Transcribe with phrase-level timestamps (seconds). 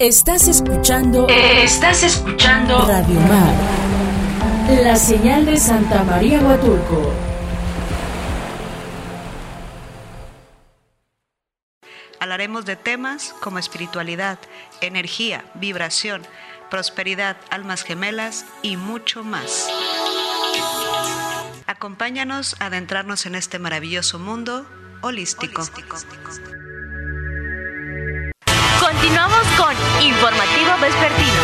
[0.00, 1.28] Estás escuchando.
[1.28, 2.84] Estás escuchando.
[2.84, 3.54] Radio Mar.
[4.82, 7.12] La señal de Santa María Huatulco.
[12.18, 14.40] Hablaremos de temas como espiritualidad,
[14.80, 16.22] energía, vibración,
[16.70, 19.68] prosperidad, almas gemelas y mucho más.
[21.68, 24.66] Acompáñanos a adentrarnos en este maravilloso mundo
[25.02, 25.62] holístico.
[30.00, 31.42] Informativo Vespertino.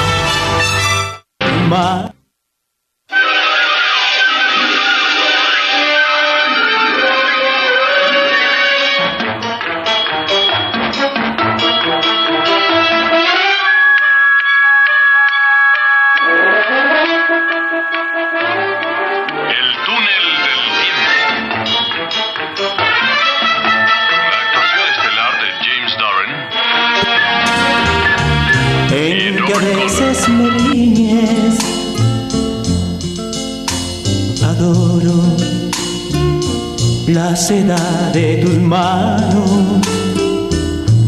[37.31, 39.87] La seda de tus manos,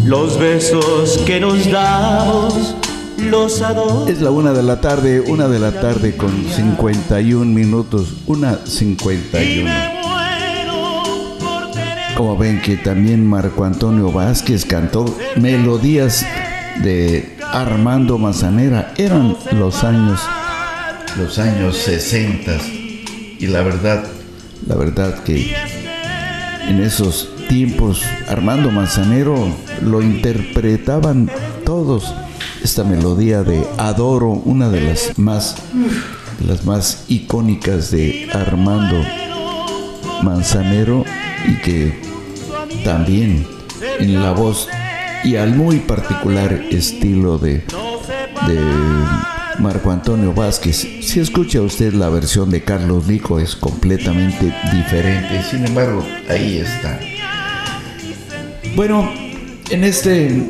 [0.04, 2.76] los besos que nos damos,
[3.18, 3.60] los.
[4.06, 9.68] Es la una de la tarde, una de la tarde con 51 minutos, una 51.
[12.16, 15.04] Como ven que también Marco Antonio Vázquez cantó
[15.40, 16.24] melodías
[16.84, 20.20] de Armando Manzanera, eran los años,
[21.18, 22.58] los años 60
[23.40, 24.04] y la verdad,
[24.68, 25.71] la verdad que
[26.72, 29.36] en esos tiempos Armando Manzanero
[29.82, 31.30] lo interpretaban
[31.66, 32.14] todos.
[32.64, 35.56] Esta melodía de Adoro, una de las más,
[36.46, 38.96] las más icónicas de Armando
[40.22, 41.04] Manzanero
[41.46, 42.00] y que
[42.84, 43.46] también
[43.98, 44.68] en la voz
[45.24, 47.64] y al muy particular estilo de,
[48.46, 48.58] de
[49.58, 50.76] Marco Antonio Vázquez.
[50.76, 56.98] Si escucha usted la versión de Carlos Lico es completamente diferente, sin embargo, ahí está.
[58.74, 59.10] Bueno,
[59.70, 60.48] en este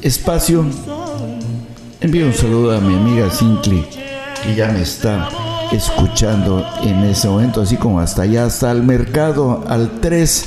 [0.00, 0.64] espacio
[2.00, 3.84] envío un saludo a mi amiga Sincli,
[4.42, 5.28] que ya me está
[5.70, 10.46] escuchando en ese momento, así como hasta allá, hasta el mercado, al 3,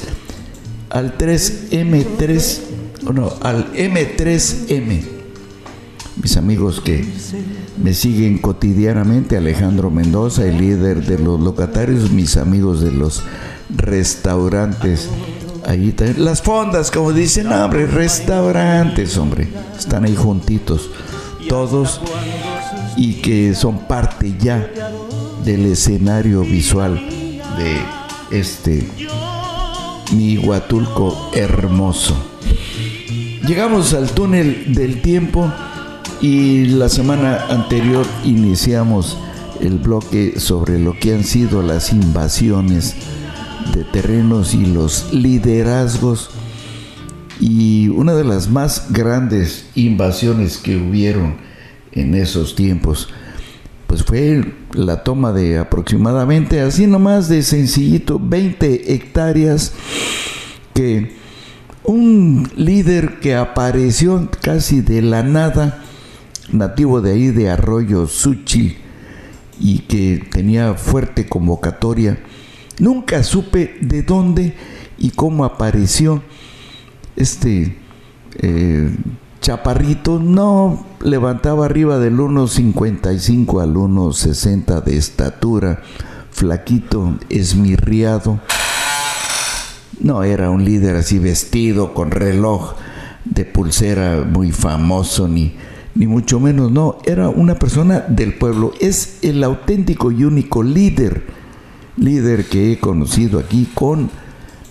[0.90, 2.60] al 3M3,
[3.14, 5.15] no, al M3M
[6.22, 7.06] mis amigos que
[7.82, 13.24] me siguen cotidianamente, Alejandro Mendoza, el líder de los locatarios, mis amigos de los
[13.76, 15.10] restaurantes.
[15.66, 20.90] Ahí también, las fondas, como dicen, hombre, restaurantes, hombre, están ahí juntitos,
[21.50, 22.02] todos,
[22.96, 24.70] y que son parte ya
[25.44, 26.96] del escenario visual
[27.58, 28.88] de este
[30.14, 32.16] mi Huatulco hermoso.
[33.48, 35.52] Llegamos al túnel del tiempo
[36.22, 39.18] y la semana anterior iniciamos
[39.60, 42.96] el bloque sobre lo que han sido las invasiones
[43.74, 46.30] de terrenos y los liderazgos.
[47.40, 51.36] Y una de las más grandes invasiones que hubieron
[51.92, 53.10] en esos tiempos,
[53.88, 59.74] pues fue la toma de aproximadamente, así nomás de sencillito, 20 hectáreas
[60.74, 61.16] que
[61.84, 65.85] un líder que apareció casi de la nada,
[66.52, 68.78] nativo de ahí de Arroyo Suchi
[69.60, 72.18] y que tenía fuerte convocatoria.
[72.80, 74.56] Nunca supe de dónde
[74.98, 76.22] y cómo apareció
[77.16, 77.78] este
[78.38, 78.96] eh,
[79.42, 80.20] chaparrito.
[80.20, 85.82] No levantaba arriba del 1,55 al 1,60 de estatura,
[86.32, 88.40] flaquito, esmirriado.
[90.02, 92.74] No era un líder así vestido con reloj
[93.24, 95.56] de pulsera muy famoso ni
[95.96, 101.24] ni mucho menos, no, era una persona del pueblo, es el auténtico y único líder,
[101.98, 104.10] líder que he conocido aquí con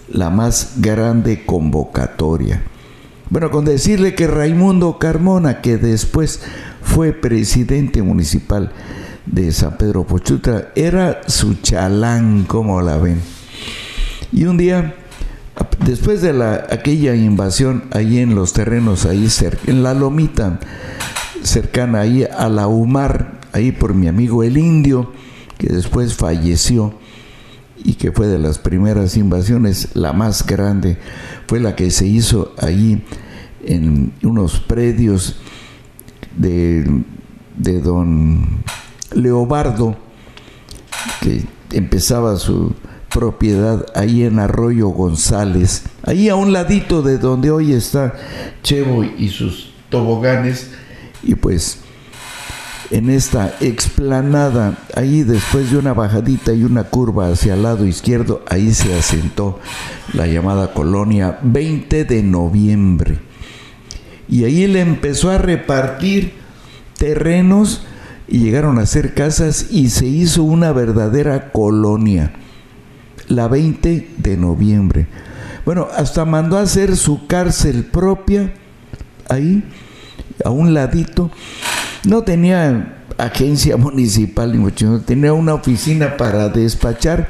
[0.08, 2.62] la más grande convocatoria.
[3.30, 6.42] Bueno, con decirle que Raimundo Carmona, que después
[6.82, 8.70] fue presidente municipal
[9.24, 13.20] de San Pedro Pochutra, era su chalán, como la ven.
[14.30, 14.94] Y un día,
[15.86, 20.60] después de la, aquella invasión ahí en los terrenos, ahí cerca, en la lomita,
[21.44, 25.12] cercana ahí a la Umar, ahí por mi amigo el indio,
[25.58, 26.94] que después falleció
[27.84, 30.98] y que fue de las primeras invasiones, la más grande,
[31.46, 33.04] fue la que se hizo ahí
[33.64, 35.36] en unos predios
[36.36, 37.02] de,
[37.56, 38.64] de don
[39.14, 39.96] Leobardo,
[41.20, 42.74] que empezaba su
[43.12, 48.14] propiedad ahí en Arroyo González, ahí a un ladito de donde hoy está
[48.62, 50.70] Chevo y sus toboganes,
[51.24, 51.78] Y pues
[52.90, 58.44] en esta explanada, ahí después de una bajadita y una curva hacia el lado izquierdo,
[58.48, 59.58] ahí se asentó
[60.12, 63.18] la llamada colonia 20 de noviembre.
[64.28, 66.34] Y ahí le empezó a repartir
[66.98, 67.82] terrenos
[68.28, 72.32] y llegaron a hacer casas y se hizo una verdadera colonia,
[73.28, 75.06] la 20 de noviembre.
[75.64, 78.52] Bueno, hasta mandó a hacer su cárcel propia
[79.28, 79.64] ahí,
[80.44, 81.30] a un ladito.
[82.04, 87.28] No tenía agencia municipal ni mucho, tenía una oficina para despachar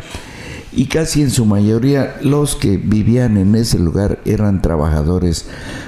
[0.77, 5.47] y casi en su mayoría los que vivían en ese lugar eran trabajadores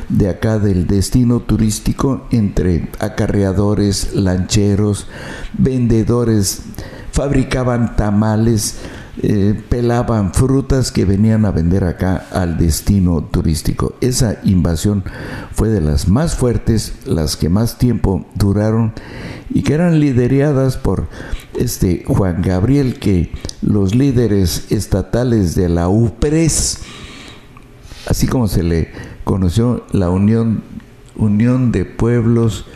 [0.08, 5.08] de acá del destino turístico entre acarreadores, lancheros,
[5.54, 6.62] vendedores,
[7.10, 8.76] fabricaban tamales,
[9.22, 13.94] eh, pelaban frutas que venían a vender acá al destino turístico.
[14.02, 15.04] Esa invasión
[15.52, 18.92] fue de las más fuertes, las que más tiempo duraron
[19.48, 21.08] y que eran lideradas por
[21.58, 23.32] este Juan Gabriel, que
[23.62, 26.80] los líderes estatales de la UPRES,
[28.08, 28.90] así como se le
[29.24, 30.62] conoció la Unión,
[31.16, 32.66] Unión de Pueblos,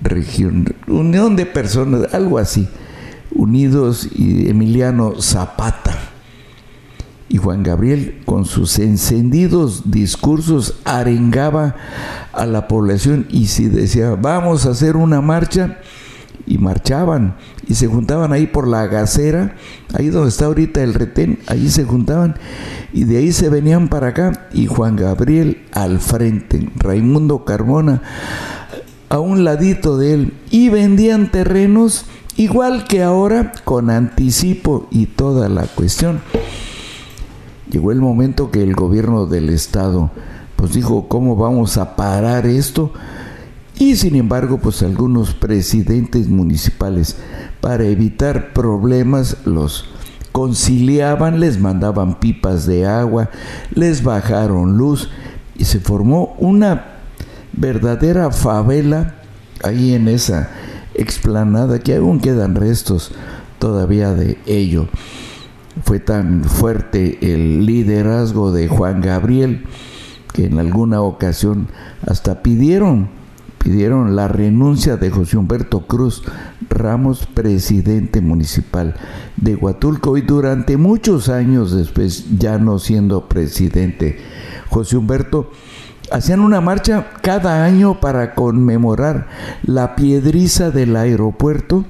[0.00, 2.68] región, Unión de Personas, algo así,
[3.38, 5.96] Unidos y Emiliano Zapata.
[7.30, 11.76] Y Juan Gabriel, con sus encendidos discursos, arengaba
[12.32, 15.78] a la población y si decía, vamos a hacer una marcha,
[16.48, 17.34] y marchaban
[17.66, 19.54] y se juntaban ahí por la gacera,
[19.92, 22.36] ahí donde está ahorita el retén, ahí se juntaban
[22.92, 28.02] y de ahí se venían para acá y Juan Gabriel al frente, Raimundo Carmona
[29.10, 32.06] a un ladito de él y vendían terrenos
[32.38, 36.20] igual que ahora con anticipo y toda la cuestión.
[37.70, 40.10] Llegó el momento que el gobierno del estado
[40.56, 42.92] pues dijo, ¿cómo vamos a parar esto?
[43.78, 47.16] Y sin embargo, pues algunos presidentes municipales,
[47.60, 49.84] para evitar problemas, los
[50.32, 53.30] conciliaban, les mandaban pipas de agua,
[53.72, 55.10] les bajaron luz
[55.56, 56.86] y se formó una
[57.52, 59.14] verdadera favela
[59.62, 60.50] ahí en esa
[60.98, 63.12] explanada que aún quedan restos
[63.58, 64.88] todavía de ello.
[65.84, 69.64] Fue tan fuerte el liderazgo de Juan Gabriel
[70.32, 71.68] que en alguna ocasión
[72.06, 73.08] hasta pidieron
[73.58, 76.22] pidieron la renuncia de José Humberto Cruz
[76.70, 78.94] Ramos, presidente municipal
[79.36, 84.18] de Huatulco y durante muchos años después, ya no siendo presidente,
[84.70, 85.50] José Humberto
[86.12, 89.28] hacían una marcha cada año para conmemorar
[89.62, 91.84] la piedriza del aeropuerto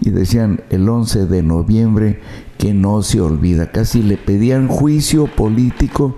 [0.00, 2.20] y decían el 11 de noviembre
[2.58, 3.70] que no se olvida.
[3.70, 6.16] Casi le pedían juicio político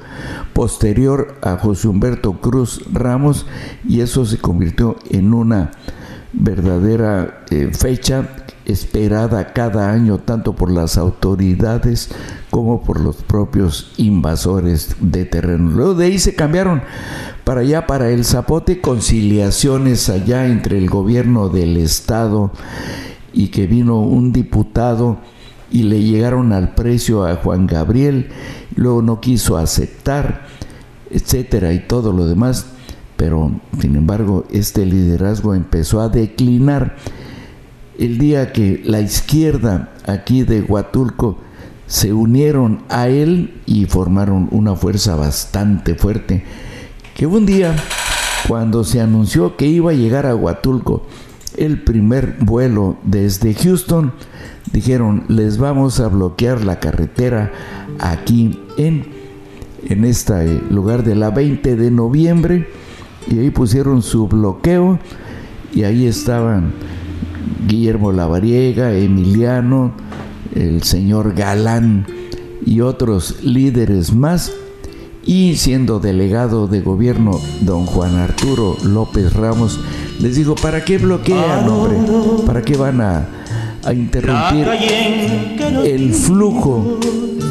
[0.53, 3.47] posterior a José Humberto Cruz Ramos
[3.87, 5.71] y eso se convirtió en una
[6.33, 8.29] verdadera eh, fecha
[8.67, 12.11] esperada cada año tanto por las autoridades
[12.51, 15.71] como por los propios invasores de terreno.
[15.71, 16.83] Luego de ahí se cambiaron
[17.45, 22.53] para allá, para el Zapote, conciliaciones allá entre el gobierno del estado
[23.33, 25.19] y que vino un diputado
[25.71, 28.29] y le llegaron al precio a Juan Gabriel,
[28.77, 30.47] luego no quiso aceptar,
[31.11, 32.67] etcétera, y todo lo demás.
[33.17, 36.97] Pero, sin embargo, este liderazgo empezó a declinar
[38.03, 41.39] el día que la izquierda aquí de Huatulco
[41.87, 46.43] se unieron a él y formaron una fuerza bastante fuerte.
[47.15, 47.77] Que un día,
[48.49, 51.07] cuando se anunció que iba a llegar a Huatulco
[51.57, 54.13] el primer vuelo desde Houston,
[54.73, 57.53] dijeron, les vamos a bloquear la carretera
[58.01, 59.07] aquí en,
[59.85, 62.67] en este lugar de la 20 de noviembre.
[63.31, 64.99] Y ahí pusieron su bloqueo
[65.73, 66.73] y ahí estaban
[67.67, 69.93] Guillermo Lavariega, Emiliano,
[70.55, 72.07] el señor Galán
[72.65, 74.53] y otros líderes más.
[75.25, 79.79] Y siendo delegado de gobierno don Juan Arturo López Ramos,
[80.21, 81.97] les digo, ¿para qué bloquean, hombre?
[82.45, 83.29] ¿Para qué van a
[83.85, 84.69] a interrumpir
[85.85, 86.99] el flujo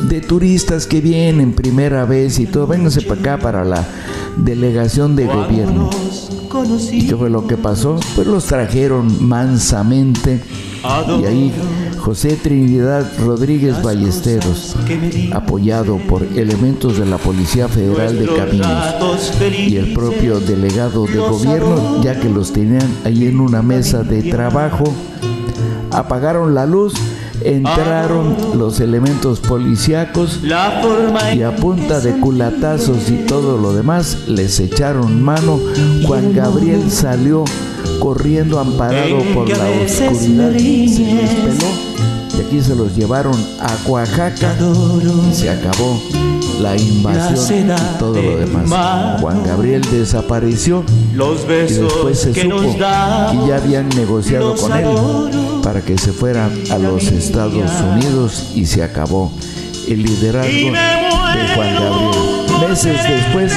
[0.08, 2.68] de turistas que vienen primera vez y todo.
[2.68, 3.86] Vénganse para acá para la
[4.38, 5.90] delegación de gobierno.
[6.92, 8.00] ¿Y qué fue lo que pasó?
[8.16, 10.42] Pues los trajeron mansamente
[11.22, 11.54] y ahí
[11.98, 14.76] José Trinidad Rodríguez Ballesteros,
[15.32, 22.02] apoyado por elementos de la Policía Federal de Caminos y el propio delegado de gobierno,
[22.04, 24.86] ya que los tenían ahí en una mesa de trabajo,
[25.94, 26.94] apagaron la luz,
[27.44, 35.22] entraron los elementos policíacos y a punta de culatazos y todo lo demás les echaron
[35.22, 35.60] mano.
[36.06, 37.44] Juan Gabriel salió
[38.00, 41.68] corriendo amparado por la oscuridad, se les peló
[42.38, 44.56] y aquí se los llevaron a Oaxaca.
[45.30, 46.00] Y se acabó
[46.62, 49.20] la invasión y todo lo demás.
[49.20, 50.84] Juan Gabriel desapareció.
[51.14, 54.88] Los y después se que supo nos que ya habían negociado con él
[55.64, 59.32] para que se fuera a los Estados Unidos y se acabó
[59.88, 62.70] el liderazgo de Juan Gabriel.
[62.70, 63.54] Meses después,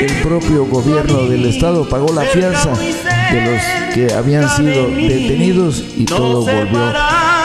[0.00, 6.04] el propio gobierno del estado pagó la fianza de los que habían sido detenidos y
[6.04, 6.92] todo volvió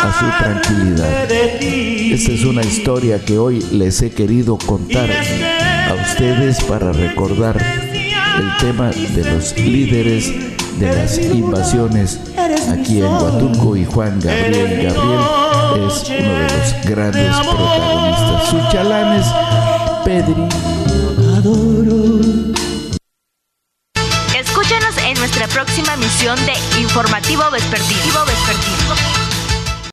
[0.01, 1.31] a su tranquilidad.
[1.31, 8.57] Esta es una historia que hoy les he querido contar a ustedes para recordar el
[8.59, 10.31] tema de los líderes
[10.79, 12.19] de las invasiones
[12.71, 15.49] aquí en Huatulco y Juan Gabriel Gabriel
[15.87, 18.49] es uno de los grandes protagonistas.
[18.49, 19.25] Sus chalanes,
[20.05, 20.47] Pedri,
[24.39, 28.25] Escúchanos en nuestra próxima misión de Informativo Vespertino.
[28.25, 29.28] Vespertino.